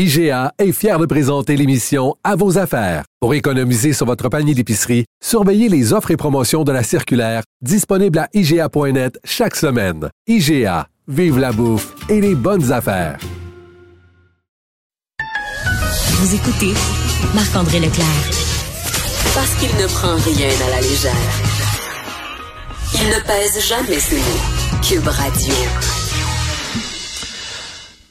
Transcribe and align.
IGA 0.00 0.52
est 0.60 0.70
fier 0.70 0.96
de 1.00 1.06
présenter 1.06 1.56
l'émission 1.56 2.14
À 2.22 2.36
vos 2.36 2.56
affaires. 2.56 3.02
Pour 3.18 3.34
économiser 3.34 3.92
sur 3.92 4.06
votre 4.06 4.28
panier 4.28 4.54
d'épicerie, 4.54 5.06
surveillez 5.20 5.68
les 5.68 5.92
offres 5.92 6.12
et 6.12 6.16
promotions 6.16 6.62
de 6.62 6.70
la 6.70 6.84
circulaire 6.84 7.42
disponible 7.62 8.20
à 8.20 8.28
IGA.net 8.32 9.18
chaque 9.24 9.56
semaine. 9.56 10.08
IGA, 10.28 10.86
vive 11.08 11.40
la 11.40 11.50
bouffe 11.50 11.96
et 12.08 12.20
les 12.20 12.36
bonnes 12.36 12.70
affaires. 12.70 13.18
Vous 15.18 16.32
écoutez 16.32 16.74
Marc-André 17.34 17.80
Leclerc. 17.80 18.30
Parce 19.34 19.52
qu'il 19.56 19.76
ne 19.82 19.88
prend 19.88 20.14
rien 20.14 20.48
à 20.64 20.70
la 20.76 20.80
légère. 20.80 21.12
Il 22.94 23.08
ne 23.08 23.20
pèse 23.26 23.66
jamais 23.66 23.98
ses 23.98 24.18
mots. 24.18 24.80
Cube 24.80 25.08
Radio. 25.08 25.54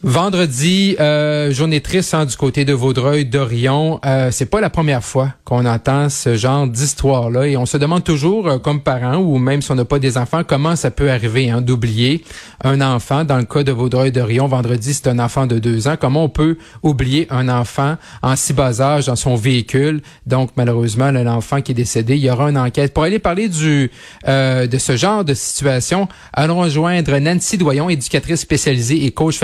Vendredi, 0.03 0.95
euh, 0.99 1.51
journée 1.51 1.81
triste 1.81 2.13
hein, 2.13 2.25
du 2.25 2.35
côté 2.35 2.65
de 2.65 2.73
Vaudreuil, 2.73 3.25
d'Orion. 3.25 3.99
Euh, 4.05 4.29
c'est 4.29 4.45
pas 4.45 4.61
la 4.61 4.69
première 4.69 5.03
fois 5.03 5.33
qu'on 5.43 5.65
entend 5.65 6.09
ce 6.09 6.35
genre 6.35 6.67
d'histoire-là 6.67 7.47
et 7.47 7.57
on 7.57 7.65
se 7.65 7.77
demande 7.77 8.03
toujours, 8.03 8.47
euh, 8.47 8.59
comme 8.59 8.81
parents 8.81 9.15
ou 9.15 9.39
même 9.39 9.63
si 9.63 9.71
on 9.71 9.75
n'a 9.75 9.85
pas 9.85 9.97
des 9.97 10.19
enfants, 10.19 10.43
comment 10.43 10.75
ça 10.75 10.91
peut 10.91 11.09
arriver 11.09 11.49
hein, 11.49 11.61
d'oublier 11.61 12.23
un 12.63 12.79
enfant. 12.81 13.23
Dans 13.23 13.39
le 13.39 13.45
cas 13.45 13.63
de 13.63 13.71
Vaudreuil, 13.71 14.11
d'Orion, 14.11 14.47
vendredi, 14.47 14.93
c'est 14.93 15.07
un 15.07 15.17
enfant 15.17 15.47
de 15.47 15.57
deux 15.57 15.87
ans. 15.87 15.95
Comment 15.99 16.25
on 16.25 16.29
peut 16.29 16.57
oublier 16.83 17.25
un 17.31 17.49
enfant 17.49 17.97
en 18.21 18.35
si 18.35 18.53
bas 18.53 18.79
âge 18.79 19.07
dans 19.07 19.15
son 19.15 19.35
véhicule? 19.35 20.01
Donc 20.27 20.51
malheureusement, 20.57 21.09
l'enfant 21.09 21.61
qui 21.61 21.71
est 21.71 21.75
décédé, 21.75 22.17
il 22.17 22.23
y 22.23 22.29
aura 22.29 22.51
une 22.51 22.59
enquête. 22.59 22.93
Pour 22.93 23.01
aller 23.01 23.17
parler 23.17 23.49
du 23.49 23.89
euh, 24.27 24.67
de 24.67 24.77
ce 24.77 24.95
genre 24.95 25.25
de 25.25 25.33
situation, 25.33 26.07
allons 26.33 26.59
rejoindre 26.59 27.17
Nancy 27.17 27.57
Doyon, 27.57 27.89
éducatrice 27.89 28.41
spécialisée 28.41 29.03
et 29.03 29.09
coach 29.09 29.39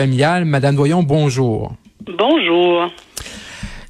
Madame 0.49 0.75
Doyon, 0.75 1.03
bonjour. 1.03 1.73
Bonjour. 2.05 2.89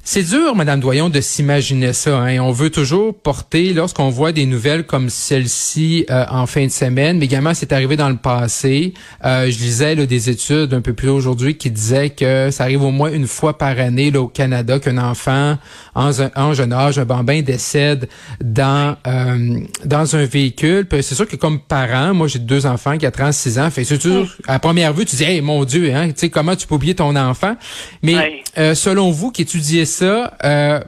C'est 0.06 0.22
dur, 0.22 0.54
Madame 0.54 0.80
Doyon, 0.80 1.08
de 1.08 1.22
s'imaginer 1.22 1.94
ça. 1.94 2.18
Hein? 2.18 2.38
On 2.38 2.52
veut 2.52 2.68
toujours 2.68 3.14
porter, 3.14 3.72
lorsqu'on 3.72 4.10
voit 4.10 4.32
des 4.32 4.44
nouvelles 4.44 4.84
comme 4.84 5.08
celle-ci 5.08 6.04
euh, 6.10 6.26
en 6.30 6.44
fin 6.44 6.66
de 6.66 6.70
semaine, 6.70 7.16
mais 7.16 7.24
également 7.24 7.54
c'est 7.54 7.72
arrivé 7.72 7.96
dans 7.96 8.10
le 8.10 8.16
passé. 8.18 8.92
Euh, 9.24 9.50
je 9.50 9.58
lisais 9.58 9.94
là, 9.94 10.04
des 10.04 10.28
études 10.28 10.74
un 10.74 10.82
peu 10.82 10.92
plus 10.92 11.08
aujourd'hui 11.08 11.56
qui 11.56 11.70
disaient 11.70 12.10
que 12.10 12.50
ça 12.50 12.64
arrive 12.64 12.82
au 12.82 12.90
moins 12.90 13.10
une 13.10 13.26
fois 13.26 13.56
par 13.56 13.78
année 13.80 14.10
là, 14.10 14.20
au 14.20 14.28
Canada 14.28 14.78
qu'un 14.78 14.98
enfant 14.98 15.56
en, 15.94 16.10
en, 16.36 16.52
jeune 16.52 16.74
âge, 16.74 16.98
un 16.98 17.06
bambin 17.06 17.40
décède 17.40 18.06
dans 18.44 18.96
euh, 19.06 19.58
dans 19.86 20.16
un 20.16 20.26
véhicule. 20.26 20.86
C'est 21.00 21.14
sûr 21.14 21.26
que 21.26 21.36
comme 21.36 21.60
parent, 21.60 22.12
moi 22.12 22.28
j'ai 22.28 22.40
deux 22.40 22.66
enfants 22.66 22.98
qui 22.98 23.06
ont 23.06 23.10
36 23.10 23.58
ans, 23.58 23.70
fait 23.70 23.84
c'est 23.84 24.00
sûr, 24.02 24.36
à 24.46 24.58
première 24.58 24.92
vue 24.92 25.06
tu 25.06 25.16
dis, 25.16 25.24
hey 25.24 25.40
mon 25.40 25.64
Dieu, 25.64 25.94
hein, 25.94 26.08
tu 26.08 26.14
sais 26.16 26.28
comment 26.28 26.54
tu 26.54 26.66
peux 26.66 26.74
oublier 26.74 26.94
ton 26.94 27.16
enfant? 27.16 27.56
Mais 28.02 28.42
Oui. 28.56 28.74
selon 28.76 29.10
vous 29.10 29.30
qui 29.30 29.40
étudiez 29.40 29.86
ça, 29.94 30.36
euh, 30.44 30.80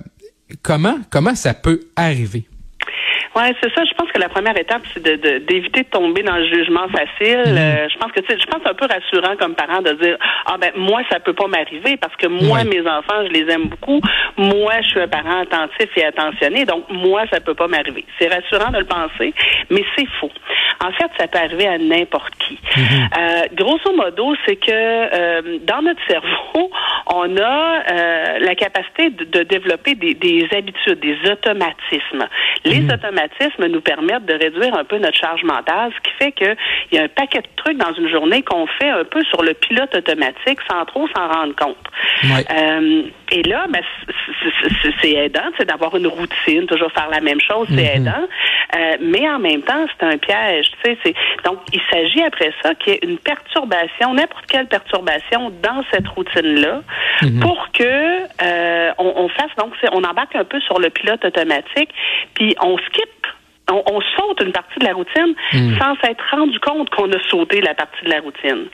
comment 0.63 0.99
comment 1.11 1.35
ça 1.35 1.55
peut 1.55 1.81
arriver? 1.97 2.49
Ouais, 3.37 3.55
c'est 3.63 3.71
ça. 3.75 3.83
Je 3.85 3.93
pense 3.95 4.11
que 4.11 4.19
la 4.19 4.29
première 4.31 4.59
étape, 4.59 4.83
c'est 4.95 5.03
de, 5.03 5.17
de- 5.17 5.39
d'éviter 5.45 5.83
de 5.83 5.89
tomber 5.89 6.23
dans 6.23 6.37
le 6.37 6.47
jugement 6.49 6.89
facile. 6.89 7.43
Euh, 7.47 7.87
je 7.93 7.99
pense 7.99 8.11
que 8.13 8.21
je 8.27 8.47
pense 8.47 8.63
un 8.65 8.73
peu 8.75 8.87
rassurant 8.87 9.37
comme 9.37 9.55
parent 9.55 9.83
de 9.83 9.93
dire 9.93 10.17
ah 10.47 10.57
ben 10.59 10.73
moi 10.77 11.03
ça 11.11 11.21
peut 11.21 11.35
pas 11.35 11.47
m'arriver 11.47 11.97
parce 11.99 12.17
que 12.17 12.27
moi 12.29 12.61
Oui. 12.65 12.69
mes 12.69 12.81
enfants 12.89 13.27
je 13.27 13.33
les 13.33 13.53
aime 13.53 13.65
beaucoup. 13.69 14.01
Moi 14.39 14.73
je 14.83 14.89
suis 14.89 15.01
un 15.01 15.09
parent 15.09 15.41
attentif 15.43 15.89
et 15.97 16.05
attentionné 16.05 16.65
donc 16.65 16.85
moi 16.89 17.25
ça 17.31 17.41
peut 17.41 17.55
pas 17.55 17.69
m'arriver. 17.69 18.05
C'est 18.19 18.33
rassurant 18.33 18.71
de 18.71 18.79
le 18.79 18.85
penser, 18.87 19.35
mais 19.71 19.85
c'est 19.97 20.07
faux. 20.19 20.31
En 20.85 20.93
fait, 20.93 21.11
ça 21.19 21.27
peut 21.27 21.39
arriver 21.39 21.67
à 21.67 21.79
n'importe 21.79 22.35
qui. 22.39 22.59
Euh, 23.19 23.43
grosso 23.55 23.93
modo, 23.97 24.35
c'est 24.47 24.57
que 24.57 24.71
euh, 24.71 25.59
dans 25.63 25.81
notre 25.83 26.01
cerveau, 26.07 26.71
on 27.07 27.35
a 27.39 27.83
euh, 27.91 28.39
la 28.41 28.55
capacité 28.55 29.09
de, 29.11 29.25
de 29.25 29.43
développer 29.45 29.95
des, 29.95 30.13
des 30.15 30.47
habitudes, 30.55 31.01
des 31.01 31.17
automatismes. 31.31 32.27
Les 32.67 32.85
automatismes 32.85 33.26
nous 33.69 33.81
permettent 33.81 34.27
de 34.27 34.35
réduire 34.35 34.75
un 34.77 34.85
peu 34.85 34.99
notre 34.99 35.17
charge 35.17 35.43
mentale, 35.45 35.91
ce 35.97 36.11
qui 36.11 36.17
fait 36.19 36.33
qu'il 36.33 36.57
y 36.93 36.99
a 36.99 37.05
un 37.05 37.09
paquet 37.09 37.41
de 37.41 37.49
trucs 37.57 37.79
dans 37.79 37.93
une 37.95 38.09
journée 38.09 38.43
qu'on 38.43 38.67
fait 38.67 38.91
un 38.91 39.05
peu 39.05 39.23
sur 39.25 39.43
le 39.43 39.55
pilote 39.55 39.95
automatique 39.95 40.59
sans 40.71 40.85
trop 40.85 41.07
s'en 41.09 41.29
rendre 41.29 41.55
compte. 41.57 41.77
Euh, 42.25 43.03
et 43.33 43.43
là, 43.43 43.67
ben, 43.69 43.83
c'est 45.03 45.13
aidant, 45.13 45.51
c'est 45.59 45.67
d'avoir 45.67 45.97
une 45.97 46.07
routine, 46.07 46.67
toujours 46.67 46.93
faire 46.93 47.09
la 47.11 47.21
même 47.21 47.41
chose, 47.41 47.67
c'est 47.75 47.97
aidant. 47.97 48.27
Euh, 48.77 48.97
mais 49.01 49.29
en 49.29 49.39
même 49.39 49.63
temps, 49.63 49.87
c'est 49.99 50.07
un 50.07 50.19
piège. 50.19 50.71
Donc 51.45 51.59
il 51.73 51.81
s'agit 51.91 52.23
après 52.23 52.53
ça 52.63 52.75
qu'il 52.75 52.93
y 52.93 52.97
ait 52.97 53.01
une 53.03 53.19
perturbation, 53.19 54.15
n'importe 54.15 54.47
quelle 54.47 54.67
perturbation 54.67 55.53
dans 55.63 55.83
cette 55.93 56.07
routine-là, 56.09 56.83
pour 57.41 57.69
que 57.73 57.83
euh, 57.83 58.76
on, 59.07 59.25
on 59.25 59.29
fasse 59.29 59.55
donc 59.59 59.73
on 59.93 60.05
embarque 60.05 60.37
un 60.37 60.45
peu 60.45 60.61
sur 60.61 60.79
le 60.79 60.91
pilote 60.91 61.25
automatique, 61.25 61.91
puis 62.35 62.55
on 62.61 62.77
skip 62.79 63.09
on, 63.71 63.83
on 63.91 64.01
saute 64.01 64.41
une 64.43 64.53
partie 64.53 64.79
de 64.79 64.85
la 64.85 64.93
routine 64.93 65.35
sans 65.79 65.97
s'être 66.03 66.25
rendu 66.31 66.59
compte 66.61 66.89
qu'on 66.91 67.11
a 67.11 67.19
sauté 67.29 67.61
la 67.61 67.75
partie 67.75 68.05
de 68.05 68.11
la 68.11 68.21
routine. 68.21 68.67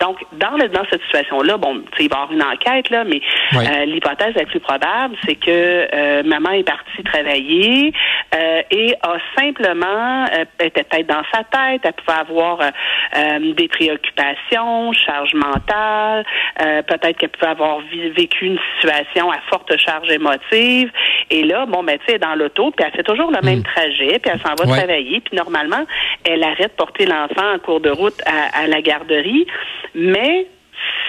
Donc, 0.00 0.18
dans, 0.32 0.56
le, 0.56 0.68
dans 0.68 0.84
cette 0.90 1.02
situation-là, 1.02 1.56
bon, 1.56 1.82
il 1.98 2.08
va 2.08 2.16
y 2.16 2.20
avoir 2.20 2.32
une 2.32 2.42
enquête, 2.42 2.90
là, 2.90 3.04
mais 3.04 3.20
euh, 3.54 3.84
l'hypothèse 3.86 4.34
la 4.34 4.44
plus 4.44 4.60
probable, 4.60 5.16
c'est 5.24 5.36
que 5.36 5.88
euh, 5.94 6.22
maman 6.24 6.50
est 6.50 6.64
partie 6.64 7.02
travailler 7.04 7.92
euh, 8.34 8.62
et 8.70 8.94
a 9.02 9.16
simplement, 9.38 10.24
euh, 10.32 10.44
était 10.60 10.84
peut-être 10.84 11.06
dans 11.06 11.22
sa 11.32 11.44
tête, 11.44 11.82
elle 11.84 11.92
pouvait 11.92 12.18
avoir 12.18 12.60
euh, 12.60 12.70
euh, 13.16 13.52
des 13.54 13.68
préoccupations, 13.68 14.92
charge 14.92 15.34
mentale, 15.34 16.24
euh, 16.60 16.82
peut-être 16.82 17.16
qu'elle 17.18 17.30
pouvait 17.30 17.50
avoir 17.52 17.78
vécu 18.16 18.46
une 18.46 18.58
situation 18.76 19.30
à 19.30 19.38
forte 19.48 19.76
charge 19.76 20.10
émotive. 20.10 20.90
Et 21.30 21.44
là, 21.44 21.66
bon, 21.66 21.82
ben, 21.82 21.98
tu 22.06 22.12
sais, 22.12 22.18
dans 22.18 22.34
l'auto, 22.34 22.70
puis 22.70 22.84
elle 22.86 22.92
fait 22.92 23.02
toujours 23.02 23.30
le 23.30 23.40
même 23.42 23.62
trajet, 23.62 24.18
puis 24.18 24.32
elle 24.32 24.40
s'en 24.40 24.54
va 24.54 24.64
Ouais. 24.70 24.78
travailler, 24.78 25.20
puis 25.20 25.36
normalement, 25.36 25.84
elle 26.24 26.42
arrête 26.42 26.72
de 26.72 26.76
porter 26.76 27.06
l'enfant 27.06 27.54
en 27.54 27.58
cours 27.58 27.80
de 27.80 27.90
route 27.90 28.20
à, 28.26 28.62
à 28.62 28.66
la 28.66 28.80
garderie, 28.80 29.46
mais 29.94 30.46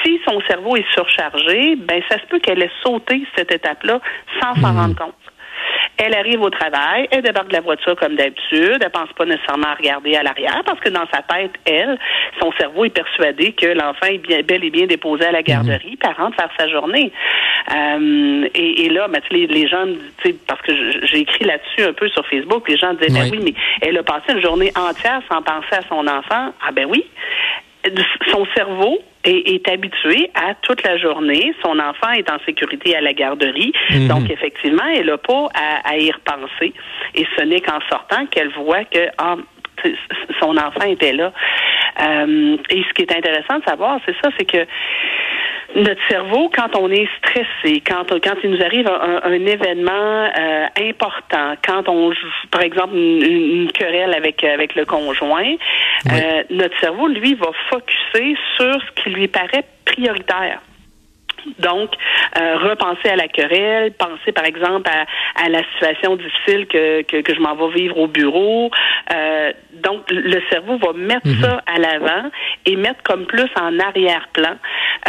si 0.03 0.19
son 0.28 0.40
cerveau 0.41 0.75
est 0.75 0.85
surchargé, 0.94 1.75
ben 1.78 2.02
ça 2.09 2.19
se 2.19 2.25
peut 2.28 2.40
qu'elle 2.40 2.62
ait 2.62 2.72
sauté 2.84 3.24
cette 3.35 3.52
étape-là 3.52 4.00
sans 4.41 4.56
s'en 4.62 4.74
rendre 4.74 4.96
compte. 4.96 5.16
Elle 5.98 6.14
arrive 6.14 6.42
au 6.42 6.50
travail, 6.50 7.08
elle 7.12 7.22
débarque 7.22 7.48
de 7.48 7.54
la 7.54 7.62
voiture 7.62 7.96
comme 7.96 8.16
d'habitude, 8.16 8.78
elle 8.82 8.90
pense 8.92 9.12
pas 9.18 9.26
nécessairement 9.26 9.68
à 9.68 9.76
regarder 9.76 10.16
à 10.16 10.24
l'arrière 10.24 10.62
parce 10.66 10.80
que 10.80 10.90
dans 10.90 11.06
sa 11.14 11.22
tête, 11.22 11.52
elle, 11.66 11.98
son 12.42 12.52
cerveau 12.54 12.86
est 12.86 12.90
persuadé 12.90 13.54
que 13.54 13.68
l'enfant 13.68 14.08
est 14.08 14.18
bien, 14.18 14.42
bel 14.42 14.64
et 14.64 14.70
bien 14.70 14.88
déposé 14.88 15.26
à 15.26 15.32
la 15.32 15.42
garderie, 15.44 15.98
puis 15.98 16.10
elle 16.10 16.22
rentre 16.22 16.36
faire 16.36 16.50
sa 16.58 16.68
journée. 16.68 17.12
Euh, 17.74 18.48
et, 18.54 18.86
et 18.86 18.90
là, 18.90 19.08
ben, 19.08 19.22
tu 19.22 19.28
sais, 19.28 19.34
les, 19.34 19.48
les 19.48 19.68
gens, 19.68 19.86
parce 20.48 20.62
que 20.62 20.74
j'ai 21.06 21.20
écrit 21.20 21.46
là-dessus 21.46 21.84
un 21.84 21.94
peu 21.94 22.08
sur 22.10 22.26
Facebook, 22.28 22.68
les 22.70 22.78
gens 22.78 22.94
disaient, 22.94 23.14
ben 23.14 23.30
oui, 23.32 23.40
mais 23.44 23.54
elle 23.82 23.98
a 23.98 24.04
passé 24.04 24.34
une 24.34 24.42
journée 24.42 24.72
entière 24.76 25.22
sans 25.30 25.42
penser 25.42 25.74
à 25.74 25.82
son 25.88 26.06
enfant. 26.08 26.54
Ah 26.62 26.72
ben 26.74 26.86
oui. 26.90 27.06
Son 28.31 28.46
cerveau 28.56 29.00
est, 29.23 29.53
est 29.53 29.69
habitué 29.69 30.29
à 30.34 30.53
toute 30.56 30.84
la 30.84 30.97
journée. 30.97 31.53
Son 31.63 31.78
enfant 31.79 32.12
est 32.12 32.29
en 32.31 32.38
sécurité 32.46 32.96
à 32.96 33.01
la 33.01 33.13
garderie. 33.13 33.73
Donc, 34.08 34.29
effectivement, 34.29 34.85
elle 34.96 35.08
n'a 35.08 35.17
pas 35.17 35.47
à, 35.53 35.90
à 35.90 35.97
y 35.97 36.11
repenser. 36.11 36.73
Et 37.14 37.26
ce 37.37 37.43
n'est 37.43 37.61
qu'en 37.61 37.79
sortant 37.90 38.26
qu'elle 38.28 38.52
voit 38.53 38.84
que 38.85 39.08
ah, 39.17 39.35
son 40.40 40.58
enfant 40.58 40.85
était 40.87 41.14
là. 41.14 41.32
Euh, 42.02 42.58
et 42.70 42.84
ce 42.84 42.93
qui 42.93 43.03
est 43.03 43.16
intéressant 43.16 43.59
de 43.59 43.64
savoir, 43.66 43.99
c'est 44.05 44.16
ça, 44.22 44.29
c'est 44.38 44.46
que 44.46 44.66
notre 45.76 46.02
cerveau, 46.10 46.50
quand 46.54 46.76
on 46.78 46.90
est 46.90 47.08
stressé, 47.18 47.82
quand, 47.86 48.06
quand 48.22 48.36
il 48.44 48.52
nous 48.52 48.62
arrive 48.64 48.88
un, 48.88 49.22
un 49.24 49.46
événement 49.46 49.92
euh, 50.38 50.66
important, 50.90 51.56
quand 51.66 51.90
on 51.90 52.12
joue, 52.12 52.28
par 52.52 52.62
exemple, 52.62 52.96
une, 52.96 53.22
une 53.22 53.72
querelle 53.72 54.14
avec, 54.14 54.44
avec 54.44 54.76
le 54.76 54.86
conjoint, 54.86 55.56
euh, 56.12 56.44
notre 56.50 56.80
cerveau, 56.80 57.08
lui, 57.08 57.34
va 57.36 57.52
focuser 57.70 58.36
sur 58.56 58.74
ce 58.74 59.04
qui 59.04 59.10
lui 59.10 59.28
paraît 59.28 59.66
prioritaire. 59.86 60.62
Donc, 61.59 61.92
euh, 62.38 62.58
repenser 62.58 63.09
à 63.09 63.16
la 63.16 63.28
querelle, 63.28 63.92
penser 63.94 64.32
par 64.34 64.46
exemple 64.46 64.90
à, 64.90 65.06
à 65.44 65.50
la 65.50 65.62
situation 65.74 66.16
difficile 66.16 66.68
que, 66.68 67.02
que, 67.03 67.22
que 67.22 67.36
je 67.36 67.40
m'en 67.40 67.56
vais 67.56 67.74
vivre 67.74 67.97
au 67.97 68.08
bureau. 68.08 68.72
Euh, 69.14 69.52
donc, 69.74 70.03
le 70.09 70.42
cerveau 70.50 70.78
va 70.78 70.94
mettre 70.94 71.28
ça 71.42 71.62
à 71.66 71.78
l'avant 71.80 72.30
et 72.66 72.76
mettre 72.76 73.03
comme 73.03 73.26
plus 73.26 73.50
en 73.59 73.80
arrière-plan 73.80 74.56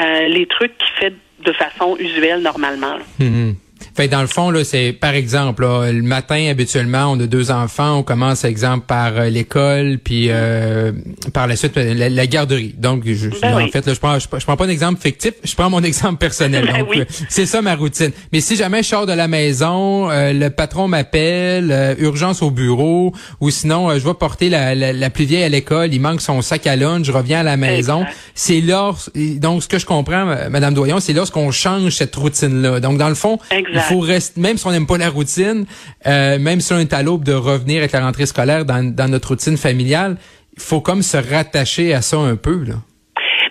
euh, 0.00 0.28
les 0.28 0.46
trucs 0.46 0.76
qui 0.78 0.90
fait 1.00 1.14
de 1.40 1.52
façon 1.52 1.96
usuelle 1.98 2.40
normalement. 2.40 2.96
Mhm. 3.18 3.56
Fait 3.94 4.08
dans 4.08 4.20
le 4.20 4.26
fond, 4.26 4.50
là, 4.50 4.64
c'est 4.64 4.92
par 4.92 5.14
exemple, 5.14 5.64
le 5.66 6.02
matin, 6.02 6.48
habituellement, 6.50 7.12
on 7.12 7.20
a 7.20 7.26
deux 7.26 7.50
enfants, 7.50 7.98
on 7.98 8.02
commence, 8.02 8.44
exemple, 8.44 8.86
par 8.86 9.12
euh, 9.16 9.28
l'école, 9.28 9.98
puis 10.02 10.26
euh, 10.30 10.92
par 11.32 11.46
la 11.46 11.56
suite, 11.56 11.76
la, 11.76 12.26
garderie. 12.26 12.74
Donc, 12.76 13.02
je, 13.06 13.28
Ben 13.40 13.54
en 13.54 13.56
oui. 13.58 13.70
fait, 13.70 13.86
là, 13.86 13.94
je 13.94 13.98
prends, 14.00 14.18
je, 14.18 14.26
je 14.38 14.44
prends 14.44 14.56
pas 14.56 14.64
un 14.66 14.68
exemple 14.68 15.00
fictif, 15.00 15.32
je 15.44 15.54
prends 15.54 15.70
mon 15.70 15.82
exemple 15.82 16.18
personnel. 16.18 16.66
Ben 16.66 16.80
Donc, 16.80 16.88
oui. 16.90 17.00
euh, 17.00 17.04
c'est 17.28 17.46
ça 17.46 17.62
ma 17.62 17.74
routine. 17.74 18.10
Mais 18.32 18.40
si 18.40 18.56
jamais 18.56 18.82
je 18.82 18.88
sors 18.88 19.06
de 19.06 19.12
la 19.12 19.28
maison, 19.28 20.10
euh, 20.10 20.32
le 20.32 20.50
patron 20.50 20.88
m'appelle, 20.88 21.70
euh, 21.72 21.94
urgence 21.98 22.42
au 22.42 22.50
bureau, 22.50 23.12
ou 23.40 23.50
sinon, 23.50 23.90
euh, 23.90 23.98
je 23.98 24.04
vais 24.06 24.14
porter 24.14 24.48
la, 24.48 24.74
la, 24.74 24.92
la 24.92 25.10
plus 25.10 25.24
vieille 25.24 25.44
à 25.44 25.48
l'école, 25.48 25.92
il 25.92 26.00
manque 26.00 26.20
son 26.20 26.42
sac 26.42 26.66
à 26.66 26.76
lunch, 26.76 27.06
je 27.06 27.12
reviens 27.12 27.40
à 27.40 27.42
la 27.42 27.56
maison. 27.56 28.04
C'est 28.34 28.60
lors, 28.60 28.98
donc 29.14 29.62
ce 29.62 29.68
que 29.68 29.78
je 29.78 29.86
comprends, 29.86 30.26
Madame 30.50 30.74
Doyon, 30.74 31.00
c'est 31.00 31.12
lorsqu'on 31.12 31.50
change 31.50 31.92
cette 31.92 32.14
routine-là. 32.16 32.80
Donc, 32.80 32.98
dans 32.98 33.08
le 33.08 33.14
fond, 33.14 33.38
il 33.76 33.82
faut 33.82 34.00
rester, 34.00 34.40
même 34.40 34.56
si 34.56 34.66
on 34.66 34.72
n'aime 34.72 34.86
pas 34.86 34.98
la 34.98 35.10
routine, 35.10 35.66
euh, 36.06 36.38
même 36.38 36.60
si 36.60 36.72
on 36.72 36.78
est 36.78 36.92
à 36.92 37.02
l'aube 37.02 37.24
de 37.24 37.32
revenir 37.32 37.78
avec 37.78 37.92
la 37.92 38.00
rentrée 38.00 38.26
scolaire 38.26 38.64
dans, 38.64 38.82
dans 38.94 39.08
notre 39.08 39.28
routine 39.28 39.56
familiale, 39.56 40.16
il 40.56 40.62
faut 40.62 40.80
comme 40.80 41.02
se 41.02 41.16
rattacher 41.16 41.94
à 41.94 42.02
ça 42.02 42.16
un 42.16 42.36
peu, 42.36 42.64
là. 42.64 42.74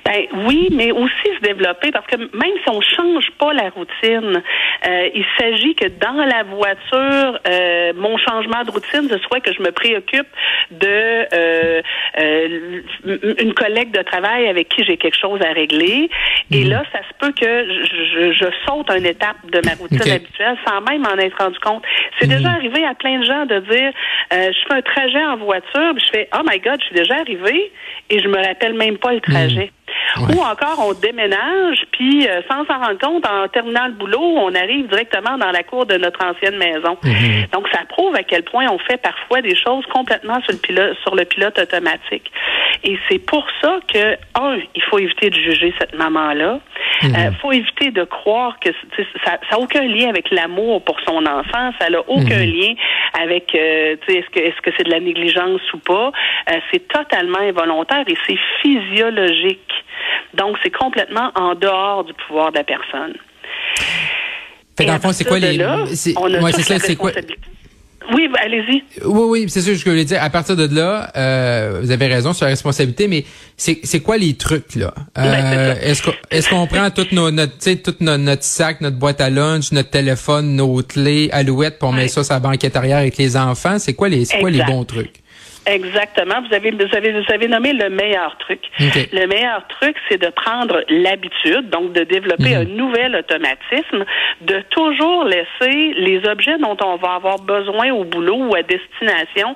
Ben 0.06 0.22
oui, 0.48 0.70
mais 0.72 0.92
aussi 0.92 1.30
développer 1.46 1.92
parce 1.92 2.08
que 2.08 2.18
même 2.18 2.58
si 2.64 2.70
on 2.70 2.82
change 2.82 3.30
pas 3.40 3.54
la 3.54 3.70
routine, 3.70 4.42
euh, 4.88 5.10
il 5.14 5.26
s'agit 5.40 5.76
que 5.76 5.88
dans 5.88 6.26
la 6.26 6.44
voiture, 6.44 7.40
euh, 7.48 7.94
mon 7.96 8.18
changement 8.18 8.64
de 8.64 8.72
routine, 8.72 9.08
ce 9.10 9.18
soit 9.20 9.40
que 9.40 9.54
je 9.54 9.62
me 9.62 9.72
préoccupe 9.72 10.28
de 10.72 11.28
euh, 11.34 11.82
une 13.40 13.54
collègue 13.54 13.92
de 13.92 14.02
travail 14.02 14.48
avec 14.48 14.70
qui 14.70 14.84
j'ai 14.84 14.98
quelque 14.98 15.18
chose 15.20 15.40
à 15.42 15.54
régler. 15.54 16.10
Et 16.52 16.64
là, 16.64 16.84
ça 16.92 17.00
se 17.00 17.14
peut 17.20 17.32
que 17.32 17.46
je, 17.46 17.96
je, 18.14 18.32
je 18.34 18.46
saute 18.66 18.90
une 18.92 19.06
étape 19.06 19.38
de 19.52 19.62
ma 19.66 19.76
routine 19.76 20.12
habituelle 20.12 20.58
sans 20.66 20.82
même 20.82 21.02
m'en 21.02 21.18
être 21.18 21.38
rendu 21.38 21.60
compte. 21.60 21.84
C'est 22.20 22.28
déjà 22.28 22.50
arrivé 22.50 22.86
à 22.86 22.94
plein 22.94 23.20
de 23.20 23.26
gens 23.26 23.46
de 23.46 23.60
dire, 23.60 23.92
je 24.32 24.60
fais 24.68 24.74
un 24.74 24.82
trajet 24.82 25.24
en 25.26 25.38
voiture, 25.38 25.92
puis 25.96 26.06
je 26.06 26.12
fais, 26.12 26.30
oh 26.34 26.44
my 26.50 26.60
God, 26.60 26.80
je 26.80 26.86
suis 26.86 26.96
déjà 26.96 27.16
arrivé 27.16 27.72
et 28.10 28.20
je 28.20 28.28
me 28.28 28.38
rappelle 28.38 28.74
même 28.74 28.98
pas 28.98 29.14
le 29.14 29.22
trajet. 29.22 29.72
Ouais. 30.18 30.36
Ou 30.36 30.40
encore, 30.40 30.80
on 30.88 30.94
déménage, 30.94 31.35
puis 31.92 32.28
euh, 32.28 32.42
sans 32.50 32.66
s'en 32.66 32.80
rendre 32.80 33.00
compte, 33.00 33.26
en 33.26 33.48
terminant 33.48 33.88
le 33.88 33.94
boulot, 33.94 34.20
on 34.20 34.54
arrive 34.54 34.88
directement 34.88 35.38
dans 35.38 35.52
la 35.52 35.64
cour 35.64 35.86
de 35.86 35.98
notre 35.98 36.24
ancienne 36.26 36.58
maison. 36.58 36.98
Donc, 37.54 37.68
ça 37.72 37.82
prouve 37.88 38.16
à 38.16 38.24
quel 38.24 38.44
point 38.44 38.68
on 38.70 38.80
fait 38.80 38.98
parfois 39.02 39.42
des 39.42 39.56
choses 39.56 39.86
complètement 39.88 40.42
sur 40.42 40.54
le 40.54 40.60
pilote, 40.60 40.98
sur 41.04 41.16
le 41.16 41.26
pilote 41.26 41.58
automatique. 41.60 42.32
Et 42.84 42.98
c'est 43.10 43.20
pour 43.20 43.46
ça 43.62 43.80
que, 43.92 44.16
un, 44.40 44.58
il 44.76 44.84
faut 44.84 45.00
éviter 45.00 45.30
de 45.30 45.36
juger 45.36 45.74
cette 45.80 45.96
maman-là. 45.96 46.60
Il 47.02 47.36
faut 47.42 47.52
éviter 47.52 47.92
de 47.92 48.04
croire 48.04 48.58
que 48.60 48.70
ça 49.24 49.38
n'a 49.52 49.60
aucun 49.60 49.84
lien 49.84 50.10
avec 50.10 50.30
l'amour 50.32 50.84
pour 50.84 51.00
son 51.02 51.26
enfant, 51.26 51.72
ça 51.80 51.90
n'a 51.90 52.00
aucun 52.08 52.46
lien 52.46 52.74
avec, 53.22 53.54
euh, 53.56 53.96
tu 54.06 54.14
sais, 54.14 54.20
est-ce 54.20 54.30
que 54.30 54.40
est-ce 54.40 54.62
que 54.62 54.72
c'est 54.78 54.84
de 54.84 54.92
la 54.92 55.00
négligence 55.00 55.62
ou 55.74 55.78
pas. 55.80 56.12
Euh, 56.52 56.60
c'est 56.72 56.88
totalement 56.88 57.40
involontaire 57.40 58.04
et 58.08 58.18
c'est 58.28 58.38
physiologique. 58.62 59.75
Donc, 60.38 60.58
c'est 60.64 60.76
complètement 60.76 61.32
en 61.36 61.56
dehors 61.56 62.04
du 62.04 62.14
pouvoir 62.28 62.52
de 62.52 62.58
la 62.58 62.64
personne. 62.64 63.14
Fait 64.78 64.86
dans 64.86 64.94
le 64.94 65.00
fond, 65.00 65.14
c'est 65.14 65.24
quoi 65.24 65.40
les, 65.40 65.58
là, 65.58 65.86
on 66.18 66.34
a 66.34 66.42
ouais, 66.42 66.52
toute 66.52 66.64
ça, 66.64 66.78
la 66.78 66.96
quoi? 66.96 67.12
Oui, 68.14 68.28
ben, 68.28 68.40
allez-y. 68.44 68.84
Oui, 69.06 69.24
oui, 69.28 69.46
c'est 69.48 69.62
sûr 69.62 69.74
ce 69.74 69.80
que 69.80 69.86
je 69.86 69.90
voulais 69.90 70.06
dire. 70.06 70.22
À 70.22 70.30
partir 70.30 70.56
de 70.56 70.68
là, 70.76 71.12
euh, 71.16 71.80
vous 71.82 71.92
avez 71.92 72.08
raison 72.08 72.34
sur 72.34 72.46
la 72.46 72.52
responsabilité, 72.52 73.08
mais 73.08 73.26
c'est 73.58 73.80
c'est 73.84 74.02
quoi 74.02 74.18
les 74.18 74.36
trucs 74.36 74.76
là? 74.76 74.94
Ben, 75.16 75.24
euh, 75.24 75.76
ça. 75.76 75.82
Est-ce 75.82 76.04
qu'on 76.04 76.14
est-ce 76.30 76.50
qu'on 76.50 76.68
prend 76.68 76.90
tout 76.92 77.08
nos 77.14 77.32
notre 77.32 77.54
tu 77.54 77.62
sais 77.62 77.76
tout 77.78 77.96
notre, 78.02 78.24
notre 78.24 78.44
sac, 78.44 78.82
notre 78.82 78.98
boîte 78.98 79.22
à 79.22 79.30
lunch, 79.30 79.72
notre 79.72 79.90
téléphone, 79.90 80.56
nos 80.56 80.84
clés, 80.84 81.30
alouettes, 81.32 81.80
pour 81.80 81.94
mettre 81.94 82.14
ça 82.14 82.24
sur 82.24 82.34
la 82.34 82.40
banquette 82.40 82.76
arrière 82.76 82.98
avec 82.98 83.18
les 83.18 83.38
enfants? 83.38 83.80
C'est 83.80 83.94
quoi 83.94 84.10
les 84.10 84.26
c'est 84.26 84.40
quoi 84.40 84.52
les 84.52 84.64
bons 84.64 84.84
trucs? 84.84 85.24
Exactement. 85.66 86.36
Vous 86.48 86.54
avez, 86.54 86.72
vous 86.72 86.96
avez, 86.96 87.12
vous 87.12 87.34
avez 87.34 87.48
nommé 87.48 87.74
le 87.74 87.90
meilleur 87.90 88.38
truc. 88.38 88.60
Le 89.12 89.26
meilleur 89.28 89.66
truc, 89.68 89.96
c'est 90.10 90.22
de 90.22 90.30
prendre 90.30 90.84
l'habitude, 90.90 91.70
donc 91.70 91.94
de 91.94 92.04
développer 92.04 92.56
Mhm. 92.56 92.62
un 92.62 92.66
nouvel 92.66 93.16
automatisme, 93.16 94.06
de 94.42 94.60
toujours 94.70 95.24
laisser 95.26 95.94
les 95.98 96.22
objets 96.30 96.58
dont 96.60 96.78
on 96.84 96.98
va 96.98 97.16
avoir 97.16 97.40
besoin 97.40 97.92
au 97.92 98.04
boulot 98.04 98.48
ou 98.50 98.56
à 98.56 98.62
destination 98.62 99.56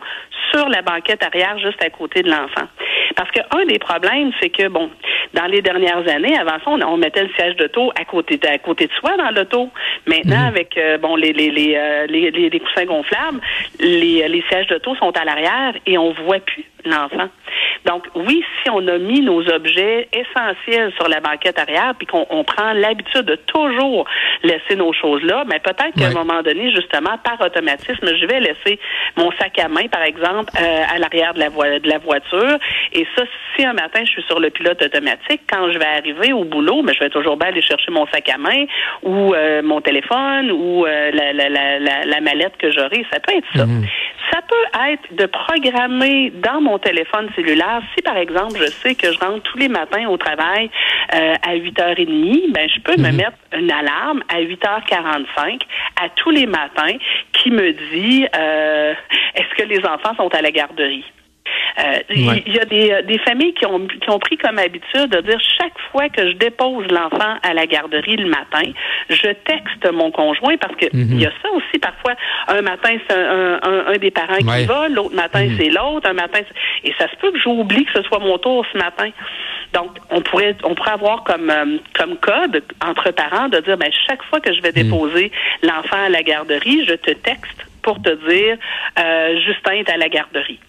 sur 0.51 0.67
la 0.69 0.81
banquette 0.81 1.23
arrière 1.23 1.57
juste 1.59 1.83
à 1.83 1.89
côté 1.89 2.23
de 2.23 2.29
l'enfant. 2.29 2.67
Parce 3.15 3.29
que 3.31 3.41
un 3.55 3.65
des 3.65 3.77
problèmes, 3.79 4.31
c'est 4.41 4.49
que 4.49 4.67
bon, 4.67 4.89
dans 5.33 5.45
les 5.45 5.61
dernières 5.61 6.07
années, 6.07 6.37
avant 6.37 6.57
ça, 6.63 6.67
on, 6.67 6.81
on 6.81 6.97
mettait 6.97 7.23
le 7.23 7.29
siège 7.37 7.55
d'auto 7.55 7.91
à 7.99 8.05
côté 8.05 8.37
de, 8.37 8.47
à 8.47 8.57
côté 8.57 8.87
de 8.87 8.91
soi 8.93 9.15
dans 9.17 9.29
l'auto. 9.29 9.69
Maintenant, 10.07 10.47
avec 10.47 10.77
euh, 10.77 10.97
bon 10.97 11.15
les 11.15 11.33
les 11.33 11.51
les, 11.51 11.75
euh, 11.75 12.07
les 12.07 12.31
les 12.31 12.49
les 12.49 12.59
coussins 12.59 12.85
gonflables, 12.85 13.39
les 13.79 14.27
les 14.27 14.43
sièges 14.49 14.67
d'auto 14.67 14.95
sont 14.95 15.15
à 15.17 15.25
l'arrière 15.25 15.73
et 15.85 15.97
on 15.97 16.11
voit 16.13 16.39
plus 16.39 16.65
l'enfant. 16.85 17.29
Donc 17.89 18.03
oui, 18.15 18.43
si 18.61 18.69
on 18.69 18.87
a 18.87 18.97
mis 18.99 19.21
nos 19.21 19.41
objets 19.49 20.07
essentiels 20.13 20.91
sur 20.97 21.07
la 21.09 21.19
banquette 21.27 21.57
arrière, 21.57 21.93
puis 21.97 22.05
qu'on 22.05 22.25
on 22.29 22.43
prend 22.43 22.71
l'habitude 22.73 23.25
de 23.25 23.35
toujours 23.35 24.05
laisser 24.43 24.75
nos 24.75 24.93
choses 24.93 25.23
là, 25.23 25.43
mais 25.49 25.59
peut-être 25.59 25.95
qu'à 25.97 26.05
Ouais. 26.09 26.15
un 26.15 26.23
moment 26.23 26.41
donné, 26.43 26.65
justement, 26.79 27.15
par 27.23 27.37
automatisme, 27.45 28.07
je 28.21 28.25
vais 28.27 28.39
laisser 28.39 28.79
mon 29.17 29.31
sac 29.39 29.57
à 29.59 29.67
main, 29.67 29.87
par 29.91 30.03
exemple, 30.03 30.51
euh, 30.61 30.83
à 30.95 30.99
l'arrière 30.99 31.33
de 31.33 31.39
la, 31.39 31.49
voi- 31.49 31.79
de 31.79 31.89
la 31.89 31.97
voiture. 31.97 32.57
Et 32.93 33.05
ça, 33.15 33.23
si 33.55 33.65
un 33.65 33.73
matin 33.73 34.01
je 34.05 34.11
suis 34.11 34.23
sur 34.23 34.39
le 34.39 34.49
pilote 34.51 34.81
automatique, 34.81 35.41
quand 35.51 35.71
je 35.71 35.77
vais 35.79 35.91
arriver 35.99 36.31
au 36.33 36.43
boulot, 36.43 36.81
mais 36.83 36.93
je 36.93 36.99
vais 36.99 37.09
toujours 37.09 37.37
bien 37.37 37.47
aller 37.49 37.61
chercher 37.61 37.91
mon 37.91 38.05
sac 38.13 38.29
à 38.29 38.37
main 38.37 38.65
ou 39.03 39.33
euh, 39.33 39.61
mon 39.63 39.81
téléphone 39.81 40.51
ou 40.51 40.85
euh, 40.85 41.11
la, 41.11 41.33
la, 41.33 41.49
la, 41.49 41.79
la, 41.79 42.05
la 42.05 42.21
mallette 42.21 42.55
que 42.57 42.69
j'aurai. 42.71 43.03
Ça 43.11 43.19
peut 43.19 43.33
être 43.35 43.47
ça. 43.55 43.65
Ça 44.31 44.41
peut 44.41 44.79
être 44.91 45.15
de 45.15 45.25
programmer 45.25 46.31
dans 46.31 46.61
mon 46.61 46.77
téléphone 46.77 47.29
cellulaire, 47.35 47.81
si 47.95 48.01
par 48.03 48.17
exemple 48.17 48.59
je 48.59 48.65
sais 48.65 48.95
que 48.95 49.11
je 49.11 49.19
rentre 49.19 49.41
tous 49.43 49.57
les 49.57 49.69
matins 49.69 50.07
au 50.07 50.17
travail 50.17 50.69
euh, 51.13 51.33
à 51.41 51.55
8h30, 51.55 52.51
ben 52.51 52.69
je 52.69 52.79
peux 52.81 53.01
me 53.01 53.11
mettre 53.11 53.37
une 53.53 53.71
alarme 53.71 54.23
à 54.29 54.41
8h45 54.41 55.61
à 56.01 56.09
tous 56.15 56.29
les 56.29 56.45
matins 56.45 56.95
qui 57.33 57.49
me 57.49 57.71
dit 57.91 58.27
euh, 58.35 58.93
est-ce 59.35 59.55
que 59.55 59.67
les 59.67 59.79
enfants 59.85 60.15
sont 60.15 60.33
à 60.33 60.41
la 60.41 60.51
garderie? 60.51 61.05
Euh, 61.79 61.99
Il 62.09 62.27
Ouais. 62.27 62.43
y 62.47 62.59
a 62.59 62.65
des, 62.65 62.91
euh, 62.91 63.01
des 63.03 63.17
familles 63.19 63.53
qui 63.53 63.65
ont, 63.65 63.87
qui 63.87 64.09
ont 64.09 64.19
pris 64.19 64.37
comme 64.37 64.57
habitude 64.59 65.09
de 65.11 65.21
dire 65.21 65.39
chaque 65.59 65.77
fois 65.91 66.09
que 66.09 66.27
je 66.29 66.33
dépose 66.35 66.85
l'enfant 66.91 67.37
à 67.41 67.53
la 67.53 67.65
garderie 67.67 68.17
le 68.17 68.27
matin, 68.27 68.63
je 69.09 69.27
texte 69.45 69.89
mon 69.93 70.11
conjoint 70.11 70.57
parce 70.57 70.75
que 70.75 70.87
il 70.93 71.21
y 71.21 71.25
a 71.25 71.31
ça 71.41 71.49
aussi 71.53 71.79
parfois. 71.79 72.15
Un 72.47 72.61
matin, 72.61 72.97
c'est 73.07 73.15
un, 73.15 73.59
un- 73.63 73.85
un 73.93 73.97
des 73.97 74.11
parents 74.11 74.33
Ouais. 74.45 74.61
qui 74.61 74.65
va, 74.65 74.89
l'autre 74.89 75.15
matin, 75.15 75.47
c'est 75.57 75.69
l'autre, 75.69 76.09
un 76.09 76.13
matin, 76.13 76.39
c'est- 76.47 76.89
et 76.89 76.93
ça 76.99 77.09
se 77.09 77.15
peut 77.17 77.31
que 77.31 77.39
j'oublie 77.39 77.85
que 77.85 77.93
ce 77.93 78.01
soit 78.03 78.19
mon 78.19 78.37
tour 78.37 78.65
ce 78.73 78.77
matin. 78.77 79.09
Donc, 79.73 79.91
on 80.09 80.21
pourrait, 80.21 80.55
on 80.63 80.73
pourrait 80.75 80.91
avoir 80.91 81.23
comme, 81.23 81.49
euh, 81.49 81.77
comme 81.97 82.17
code 82.17 82.63
entre 82.85 83.11
parents 83.11 83.47
de 83.49 83.59
dire, 83.59 83.77
ben, 83.77 83.91
chaque 84.07 84.23
fois 84.23 84.39
que 84.41 84.51
je 84.53 84.61
vais 84.61 84.71
déposer 84.71 85.31
l'enfant 85.63 86.03
à 86.07 86.09
la 86.09 86.23
garderie, 86.23 86.85
je 86.87 86.95
te 86.95 87.11
texte 87.11 87.65
pour 87.83 88.01
te 88.01 88.09
dire, 88.29 88.57
euh, 88.99 89.39
Justin 89.45 89.73
est 89.73 89.89
à 89.89 89.97
la 89.97 90.09
garderie. 90.09 90.59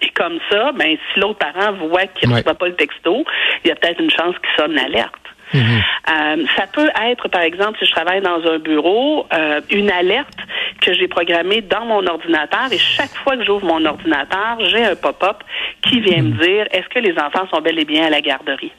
Et 0.00 0.08
comme 0.10 0.38
ça, 0.50 0.72
ben, 0.72 0.96
si 1.12 1.20
l'autre 1.20 1.38
parent 1.38 1.72
voit 1.72 2.06
qu'il 2.06 2.28
ne 2.28 2.34
Ouais. 2.34 2.40
reçoit 2.40 2.54
pas 2.54 2.68
le 2.68 2.74
texto, 2.76 3.24
il 3.64 3.68
y 3.68 3.70
a 3.70 3.74
peut-être 3.76 4.00
une 4.00 4.10
chance 4.10 4.34
qu'il 4.38 4.50
sonne 4.56 4.72
l'alerte. 4.74 5.14
Euh, 5.54 6.46
ça 6.56 6.66
peut 6.72 6.88
être, 7.10 7.28
par 7.28 7.42
exemple, 7.42 7.78
si 7.78 7.84
je 7.84 7.90
travaille 7.92 8.22
dans 8.22 8.42
un 8.50 8.58
bureau, 8.58 9.26
euh, 9.34 9.60
une 9.70 9.90
alerte 9.90 10.38
que 10.80 10.94
j'ai 10.94 11.08
programmée 11.08 11.60
dans 11.60 11.84
mon 11.84 12.06
ordinateur 12.06 12.72
et 12.72 12.78
chaque 12.78 13.14
fois 13.22 13.36
que 13.36 13.44
j'ouvre 13.44 13.66
mon 13.66 13.84
ordinateur, 13.84 14.56
j'ai 14.60 14.82
un 14.82 14.96
pop-up 14.96 15.42
qui 15.82 16.00
vient 16.00 16.22
me 16.22 16.42
dire 16.42 16.66
est-ce 16.72 16.88
que 16.88 17.00
les 17.00 17.12
enfants 17.18 17.46
sont 17.52 17.60
bel 17.60 17.78
et 17.78 17.84
bien 17.84 18.06
à 18.06 18.10
la 18.10 18.22
garderie? 18.22 18.72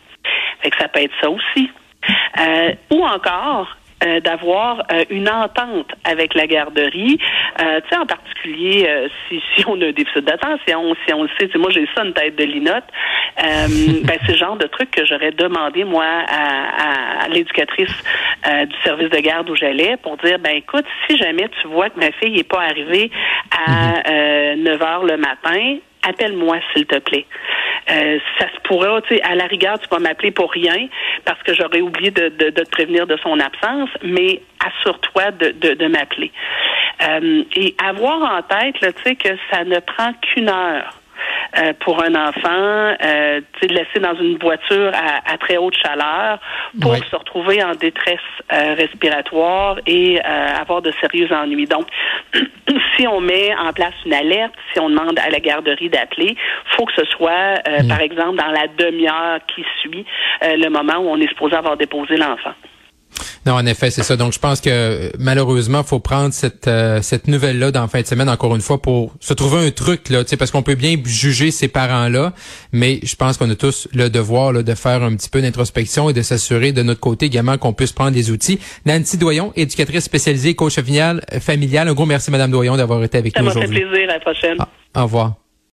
Fait 0.61 0.71
que 0.71 0.77
ça 0.77 0.87
peut 0.87 1.01
être 1.01 1.13
ça 1.21 1.29
aussi. 1.29 1.69
Euh, 2.39 2.71
ou 2.91 3.05
encore, 3.05 3.77
euh, 4.05 4.19
d'avoir 4.19 4.83
euh, 4.91 5.03
une 5.09 5.29
entente 5.29 5.91
avec 6.03 6.33
la 6.33 6.47
garderie. 6.47 7.19
Euh, 7.61 7.79
tu 7.81 7.89
sais, 7.89 7.97
en 7.97 8.05
particulier, 8.05 8.85
euh, 8.87 9.07
si, 9.27 9.41
si 9.55 9.63
on 9.67 9.79
a 9.81 9.87
un 9.87 9.91
déficit 9.91 10.25
d'attention, 10.25 10.95
si 11.05 11.13
on 11.13 11.23
le 11.23 11.29
sait, 11.39 11.49
moi 11.57 11.69
j'ai 11.71 11.87
ça 11.95 12.03
une 12.03 12.13
tête 12.13 12.35
de 12.35 12.43
linotte, 12.43 12.83
euh, 13.39 13.67
ben, 14.03 14.17
c'est 14.25 14.33
le 14.33 14.37
genre 14.37 14.57
de 14.57 14.67
truc 14.67 14.91
que 14.91 15.05
j'aurais 15.05 15.31
demandé, 15.31 15.83
moi, 15.83 16.05
à, 16.05 17.25
à 17.25 17.27
l'éducatrice 17.29 17.93
euh, 18.47 18.65
du 18.65 18.75
service 18.83 19.09
de 19.09 19.19
garde 19.19 19.49
où 19.49 19.55
j'allais 19.55 19.97
pour 19.97 20.17
dire, 20.17 20.39
ben 20.39 20.55
écoute, 20.55 20.85
si 21.07 21.17
jamais 21.17 21.47
tu 21.61 21.67
vois 21.67 21.89
que 21.89 21.99
ma 21.99 22.11
fille 22.11 22.35
n'est 22.35 22.43
pas 22.43 22.61
arrivée 22.61 23.11
à 23.51 24.09
euh, 24.09 24.55
9 24.55 24.81
heures 24.81 25.03
le 25.03 25.17
matin, 25.17 25.77
appelle-moi 26.07 26.57
s'il 26.73 26.85
te 26.85 26.99
plaît. 26.99 27.25
Euh, 27.89 28.19
ça 28.39 28.47
se 28.47 28.59
pourra, 28.63 29.01
tu 29.01 29.15
sais, 29.15 29.21
à 29.23 29.35
la 29.35 29.45
rigueur, 29.45 29.77
tu 29.79 29.87
vas 29.89 29.99
m'appeler 29.99 30.31
pour 30.31 30.51
rien 30.51 30.87
parce 31.25 31.41
que 31.43 31.53
j'aurais 31.53 31.81
oublié 31.81 32.11
de, 32.11 32.29
de, 32.29 32.49
de 32.49 32.63
te 32.63 32.69
prévenir 32.69 33.07
de 33.07 33.17
son 33.17 33.39
absence, 33.39 33.89
mais 34.03 34.41
assure-toi 34.65 35.31
de, 35.31 35.51
de, 35.51 35.73
de 35.73 35.87
m'appeler. 35.87 36.31
Euh, 37.07 37.43
et 37.55 37.75
avoir 37.83 38.21
en 38.21 38.41
tête, 38.41 38.75
tu 38.79 39.03
sais, 39.03 39.15
que 39.15 39.29
ça 39.51 39.63
ne 39.63 39.79
prend 39.79 40.13
qu'une 40.21 40.49
heure. 40.49 41.02
Euh, 41.55 41.73
pour 41.81 42.01
un 42.03 42.15
enfant, 42.15 42.95
euh, 43.03 43.41
de 43.61 43.67
laisser 43.67 43.99
dans 44.01 44.15
une 44.15 44.39
voiture 44.39 44.91
à, 45.25 45.37
très 45.37 45.57
haute 45.57 45.75
chaleur 45.77 46.39
pour 46.81 46.95
se 46.95 47.15
retrouver 47.15 47.63
en 47.63 47.73
détresse 47.75 48.19
euh, 48.51 48.73
respiratoire 48.73 49.77
et 49.85 50.19
avoir 50.21 50.81
de 50.81 50.91
sérieux 50.99 51.31
ennuis. 51.31 51.67
Donc, 51.67 51.87
si 52.97 53.07
on 53.07 53.21
met 53.21 53.55
en 53.55 53.71
place 53.71 53.93
une 54.05 54.13
alerte, 54.13 54.53
si 54.73 54.79
on 54.79 54.89
demande 54.89 55.19
à 55.19 55.29
la 55.29 55.39
garderie 55.39 55.89
d'appeler, 55.89 56.35
faut 56.75 56.85
que 56.85 56.93
ce 56.93 57.05
soit, 57.05 57.59
mm. 57.67 57.87
par 57.87 58.01
exemple, 58.01 58.37
dans 58.37 58.51
la 58.51 58.67
demi-heure 58.77 59.39
qui 59.53 59.63
suit 59.81 60.05
le 60.41 60.69
moment 60.69 60.97
où 60.97 61.09
on 61.09 61.19
est 61.19 61.29
supposé 61.29 61.55
avoir 61.55 61.77
déposé 61.77 62.17
l'enfant. 62.17 62.53
Non, 63.45 63.53
en 63.53 63.65
effet, 63.65 63.91
c'est 63.91 64.03
ça. 64.03 64.15
Donc, 64.15 64.33
je 64.33 64.39
pense 64.39 64.61
que 64.61 65.11
malheureusement, 65.19 65.83
faut 65.83 65.99
prendre 65.99 66.33
cette 66.33 66.67
euh, 66.67 67.01
cette 67.01 67.27
nouvelle-là 67.27 67.71
dans 67.71 67.81
la 67.81 67.87
fin 67.87 68.01
de 68.01 68.05
semaine 68.05 68.29
encore 68.29 68.55
une 68.55 68.61
fois 68.61 68.81
pour 68.81 69.13
se 69.19 69.33
trouver 69.33 69.65
un 69.65 69.71
truc 69.71 70.09
là, 70.09 70.23
parce 70.37 70.51
qu'on 70.51 70.63
peut 70.63 70.75
bien 70.75 70.95
juger 71.03 71.51
ces 71.51 71.67
parents-là, 71.67 72.33
mais 72.71 72.99
je 73.03 73.15
pense 73.15 73.37
qu'on 73.37 73.49
a 73.49 73.55
tous 73.55 73.87
le 73.93 74.09
devoir 74.09 74.53
là, 74.53 74.63
de 74.63 74.75
faire 74.75 75.03
un 75.03 75.15
petit 75.15 75.29
peu 75.29 75.41
d'introspection 75.41 76.09
et 76.09 76.13
de 76.13 76.21
s'assurer 76.21 76.71
de 76.71 76.83
notre 76.83 76.99
côté 76.99 77.25
également 77.25 77.57
qu'on 77.57 77.73
puisse 77.73 77.91
prendre 77.91 78.11
des 78.11 78.31
outils. 78.31 78.59
Nancy 78.85 79.17
Doyon, 79.17 79.53
éducatrice 79.55 80.03
spécialisée, 80.03 80.55
coach 80.55 80.75
familial, 80.75 81.21
familial. 81.39 81.87
Un 81.87 81.93
gros 81.93 82.05
merci, 82.05 82.31
Madame 82.31 82.51
Doyon, 82.51 82.77
d'avoir 82.77 83.03
été 83.03 83.17
avec 83.17 83.37
nous 83.37 83.47
aujourd'hui. 83.47 83.67
Ça 83.67 83.67
m'a 83.67 83.79
fait 83.79 83.91
plaisir. 83.91 84.09
À 84.09 84.13
la 84.13 84.19
prochaine. 84.19 84.57
Ah, 84.93 85.01
au 85.01 85.03
revoir. 85.03 85.42